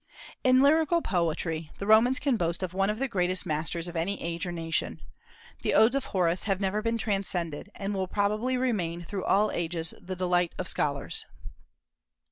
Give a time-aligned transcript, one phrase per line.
[0.43, 4.19] In lyrical poetry, the Romans can boast of one of the greatest masters of any
[4.19, 4.99] age or nation.
[5.61, 9.93] The Odes of Horace have never been transcended, and will probably remain through all ages
[10.01, 11.27] the delight of scholars.